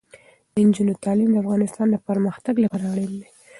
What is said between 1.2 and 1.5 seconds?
د